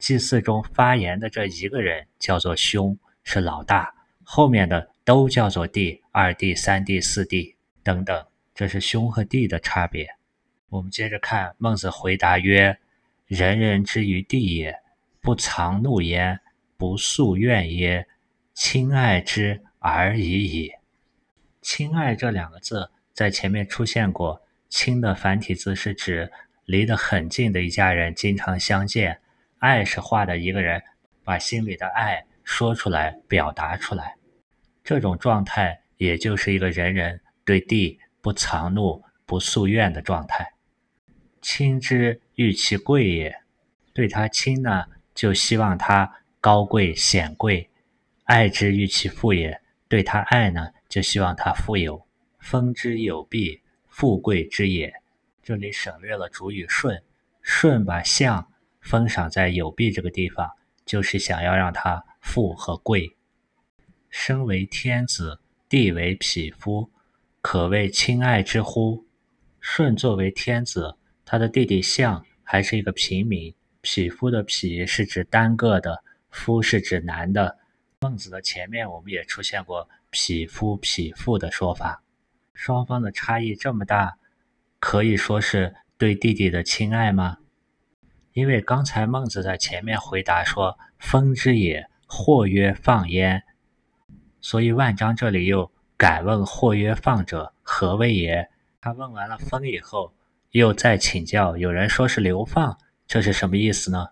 [0.00, 3.94] 祭祀中发言的这一个人叫做兄，是老大，
[4.32, 10.06] 后面的都叫做弟、二弟、三弟、四弟等等，这是兄和弟的差别。
[10.68, 12.78] 我们接着看孟子回答曰
[13.26, 14.78] ：“人人之于弟也，
[15.20, 16.38] 不藏怒焉。”
[16.78, 18.06] 不诉怨耶？
[18.54, 20.70] 亲爱之而已矣。
[21.60, 24.40] 亲爱这两个字在前面出现过。
[24.68, 26.30] 亲的繁体字是指
[26.66, 29.20] 离得很近的一家人经常相见。
[29.58, 30.80] 爱是画的一个人
[31.24, 34.19] 把心里的爱说出来，表达出来。
[34.90, 40.54] 这种状态也就是一个人人对地不藏怒、不诉怨的状态。
[41.40, 43.40] 亲之欲其贵也，
[43.94, 46.12] 对他亲呢，就希望他。
[46.40, 47.70] 高贵显贵，
[48.24, 49.60] 爱之欲其富也。
[49.86, 52.04] 对他爱呢，就希望他富有。
[52.40, 54.92] 封之有弊，富贵之也。
[55.40, 57.00] 这里省略了主语舜，
[57.44, 58.50] 舜把相
[58.80, 60.50] 封赏在有弊这个地方，
[60.84, 63.14] 就是想要让他富和贵。
[64.10, 66.90] 身为天子，地为匹夫，
[67.40, 69.06] 可谓亲爱之乎？
[69.60, 73.54] 舜作为天子，他的弟弟象还是一个平民。
[73.80, 76.02] 匹夫的匹是指单个的。
[76.30, 77.58] 夫是指男的，
[78.00, 82.04] 孟子的前面我们也出现过匹夫匹妇的说法，
[82.54, 84.16] 双方的差异这么大，
[84.78, 87.38] 可以说是对弟弟的亲爱吗？
[88.32, 93.42] 因为刚才孟子在前面回答说“风之也”，或曰“放焉”，
[94.40, 98.48] 所以万章这里又敢问“或曰放者何谓也”？
[98.80, 100.12] 他问完了“封”以后，
[100.50, 104.10] 又再请教，有人说是流放，这是什么意思呢？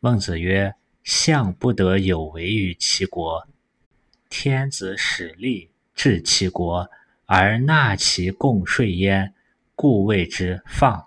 [0.00, 0.74] 孟子曰。
[1.04, 3.46] 相不得有为于其国，
[4.28, 6.90] 天子使吏治其国，
[7.26, 9.32] 而纳其贡税焉，
[9.76, 11.06] 故谓之放。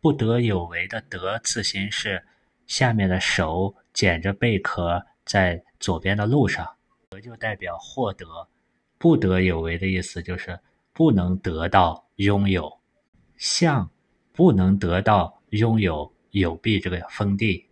[0.00, 2.24] 不得有为的得字形是
[2.66, 6.75] 下面的手捡着贝壳在左边的路上，
[7.10, 8.48] 得就代表获得，
[8.98, 10.58] 不得有为的意思就是
[10.92, 12.80] 不能得到拥有，
[13.36, 13.88] 相
[14.32, 17.64] 不能得到拥有有弊这个封地。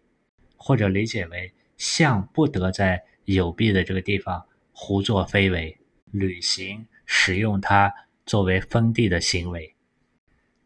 [0.57, 5.76] 或者理解为相不得在有弊的这个地方胡作非为，
[6.12, 7.93] 履行使用它
[8.24, 9.74] 作为封地的行为。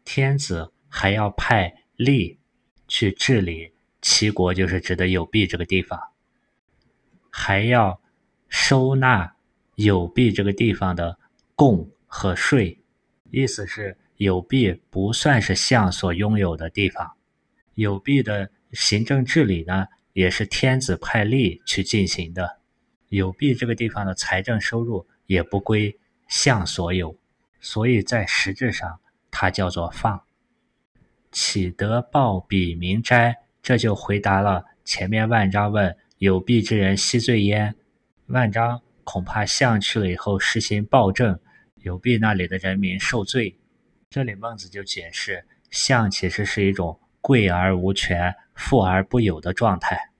[0.05, 2.37] 天子还要派吏
[2.87, 5.99] 去治理齐国，就是指的有弊这个地方，
[7.29, 7.98] 还要
[8.49, 9.35] 收纳
[9.75, 11.17] 有弊这个地方的
[11.55, 12.77] 贡和税，
[13.31, 17.13] 意思是有弊不算是相所拥有的地方，
[17.75, 19.87] 有弊的行政治理呢？
[20.13, 22.57] 也是天子派吏去进行的，
[23.07, 25.97] 有弊这个地方的财政收入也不归
[26.27, 27.15] 相所有，
[27.61, 28.99] 所以在实质上
[29.31, 30.21] 它叫做放。
[31.31, 33.37] 岂得报彼民斋？
[33.61, 37.75] 这就回答了前面万章问有弊之人息罪焉。
[38.29, 41.39] 万章恐怕相去了以后实行暴政，
[41.77, 43.57] 有弊那里的人民受罪。
[44.07, 50.11] 这里孟子就解释，相其实是一种贵而无权、富而不有的状态。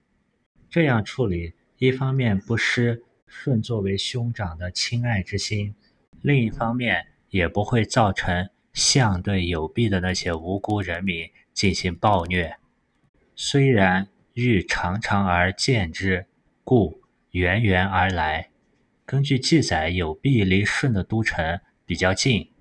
[0.72, 5.76] 这样处理，一方面不失舜作为兄长的亲爱之心，
[6.24, 12.56] 另一方面也不会造成相对有弊的那些无辜人民进行暴虐。
[13.36, 16.26] 虽然欲长长而见之，
[16.64, 17.00] 故
[17.32, 18.50] 源源而来。
[19.06, 22.52] 根据记载，有弊离舜的都城比较近。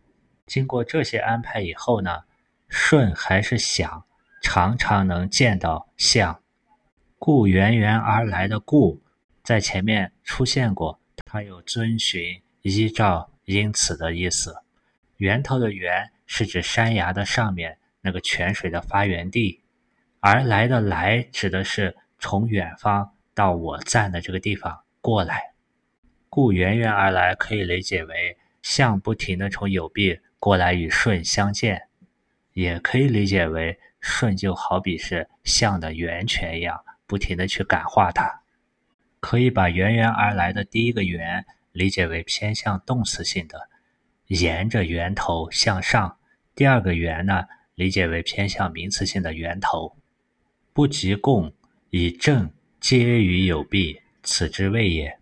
[0.47, 2.25] 经过这些安排以后呢，
[2.71, 4.05] 舜还是想
[4.43, 6.43] 常常能见到象。
[7.19, 9.03] 故源源而来的故，
[9.43, 14.57] 在前面出现过，它有遵循、依照、因此的意思。
[15.17, 19.61] 源头的源是指山崖的上面那个泉水的发源地，
[20.21, 25.53] 而来的来指的是从远方到我站的这个地方过来。
[26.29, 31.87] 故源源而来可以理解为象不停的从有壁过来与舜相见，
[32.55, 36.85] 也可以理解为舜就好比是象的源泉一样。
[37.07, 38.43] 不停的去感化它，
[39.21, 43.69] 可以把源源而来的第一个源理解为偏向动词性的，
[44.27, 46.19] 沿着源头向上；
[46.57, 47.45] 第二个源呢，
[47.77, 49.97] 理解为偏向名词性的源头。
[50.75, 51.55] 不及共
[51.91, 52.51] 以正
[52.81, 55.19] 皆于有弊，此之谓也。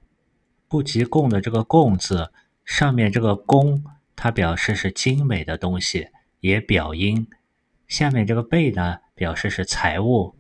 [0.69, 2.31] 不及共的这个共字
[2.65, 3.83] 上面这个公，
[4.15, 6.09] 它表示是精美的东西，
[6.41, 7.27] 也表音；
[7.89, 10.37] 下面这个贝呢，表示是财物。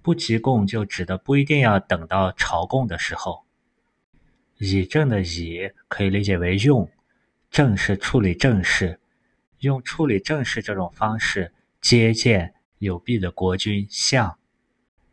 [0.00, 3.44] 不及贡就指的不一定要等到朝贡的时候。
[4.58, 6.90] 以政的以可以理解为用，
[7.50, 9.00] 正是处理政事，
[9.58, 14.38] 用处理政事这种方式接见有弊的国君相。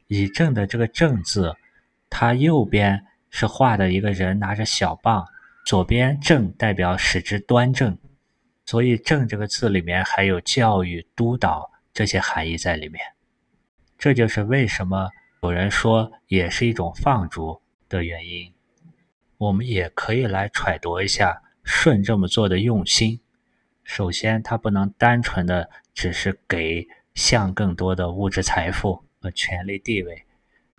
[0.10, 1.56] 以正的这个正字，
[2.10, 5.24] 它右边是画的一个人拿着小棒，
[5.66, 7.96] 左边正代表使之端正，
[8.66, 13.00] 所以正这个字里面还有教育、督导这些含义在里面。
[14.00, 15.10] 这就是为什么
[15.44, 18.52] 有人说也是一种放逐的原因。
[19.38, 23.22] 我们也可以来揣度一下舜这么做的用心。
[23.84, 30.26] 首先，他不能单纯的只是给象更多的物质财富和权力地位。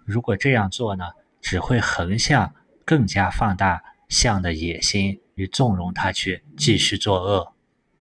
[0.04, 1.04] 如果这样做呢，
[1.40, 7.52] 只会横向更加放大象的野心与纵容他去继续作恶。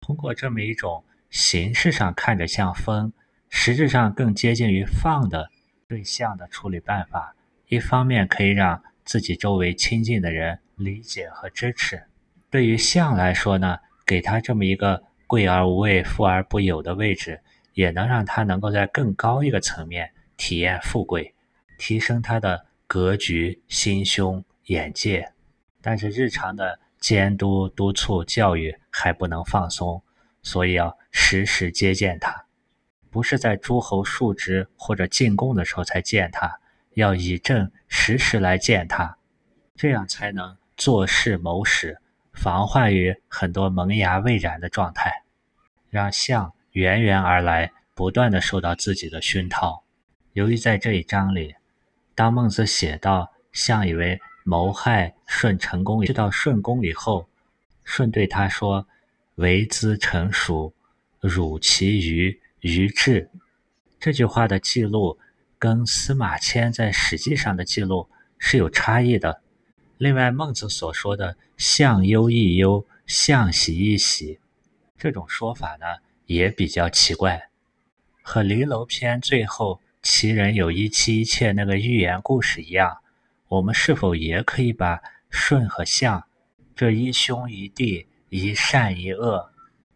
[0.01, 3.13] 通过这么一种形式上看着像封。
[3.51, 5.49] 实质上更接近于放的
[5.89, 7.35] 对象的处理办法，
[7.69, 11.97] 一方面可以让自己周围亲近的人理解和支持；
[12.51, 17.41] 对于象来说呢，给他这么一个贵而无畏、富而不有的位置，
[17.73, 21.35] 也能让他能够在更高一个层面体验富贵，
[21.77, 25.31] 提升他的格局、心胸、眼界。
[25.83, 30.03] 但是日常的监督、督促、教育还不能放松，
[30.43, 32.47] 所以要时时接见他。
[33.11, 36.61] 不是在诸侯述职或者进贡的时候才见他，
[36.95, 39.17] 要以正时时来见他，
[39.75, 41.99] 这样才能做事谋始，
[42.33, 45.23] 防患于很多萌芽未然的状态，
[45.89, 49.83] 让相源源而来，不断的受到自己的熏陶。
[50.39, 51.57] 由于在这一章里，
[52.15, 57.29] 当孟子写到相以为谋害舜成功，知道舜功以后，
[57.85, 58.87] 舜对他说
[59.35, 60.73] ：“为兹成熟，
[61.19, 63.29] 汝其余。”于志
[63.99, 65.19] 这句话的记录
[65.59, 68.09] 跟司马迁在《史记》上的记录
[68.39, 69.43] 是有差异的。
[69.97, 74.39] 另外，孟子所说的“相忧亦忧，相喜亦喜”
[74.97, 75.87] 这种说法呢，
[76.27, 77.49] 也比较奇怪，
[78.23, 82.99] 和《离楼篇》最后“其人有一妻一妾”那个寓言故事一样。
[83.49, 86.27] 我们是否也可以把舜和相
[86.77, 89.51] 这一兄一弟、一善一恶？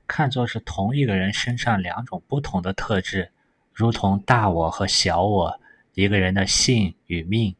[0.06, 3.30] 看作是同一个人身上两种不同的特质，
[3.72, 5.60] 如同大我和小我，
[5.94, 7.54] 一个人的性与命。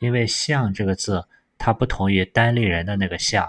[0.00, 1.26] 因为“相”这个字，
[1.56, 3.48] 它不同于单立人的那个“相”，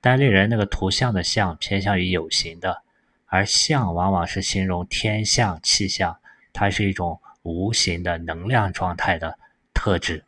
[0.00, 2.82] 单立人那个图像的“相”偏向于有形的，
[3.26, 6.18] 而“相”往往是形容天象气象，
[6.52, 9.38] 它是一种无形的能量状态的
[9.74, 10.24] 特质。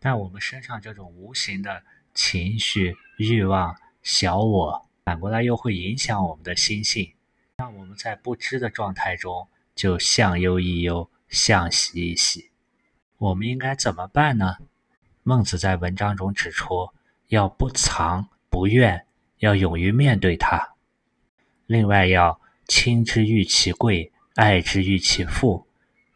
[0.00, 1.82] 但我们身上这种无形的
[2.14, 7.12] 情绪、欲望、小我，反过来又会影响我们的心性，
[7.56, 12.50] 让我们在不知的状态中就向忧亦忧，向喜亦喜。
[13.18, 14.56] 我们应该怎么办呢？
[15.22, 16.90] 孟子在文章中指出，
[17.26, 19.06] 要不藏不怨，
[19.38, 20.74] 要勇于面对它。
[21.66, 25.67] 另外，要亲之欲其贵，爱之欲其富，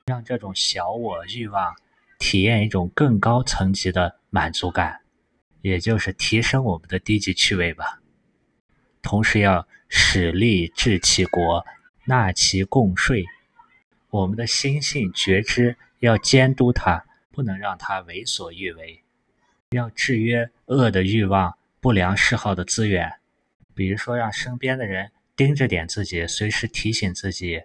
[0.06, 1.74] 让这种小我欲望
[2.18, 5.00] 体验一种更高层级的满足感，
[5.60, 8.00] 也就是提升我们的低级趣味吧。
[9.00, 11.64] 同时，要使力治其国，
[12.04, 13.24] 纳其贡税。
[14.10, 19.02] 我们的心性觉知要监督它，不能让它为所欲为。
[19.70, 23.14] 要制约恶的欲望、不良嗜好的资源，
[23.74, 27.62] 比如说让身边的人盯着点自己，随时提醒自己，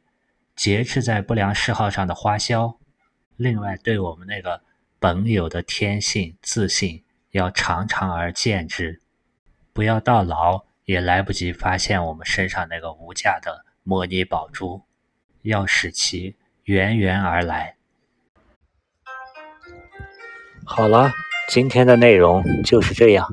[0.57, 2.77] 节制在不良嗜好上的花销。
[3.37, 4.61] 另外，对我们那个
[4.99, 9.01] 本有的天性自信，要常常而见之，
[9.71, 14.81] 不要到老也来不及发现我们身上那个无价的模拟宝珠，
[15.43, 17.77] 要使其源源而来。
[20.65, 21.09] 好了。
[21.49, 23.25] 今天的内容就是这样。